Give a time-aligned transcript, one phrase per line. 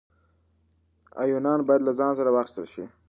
[1.21, 2.83] ایوانان باید له ځان سره واخیستل شي.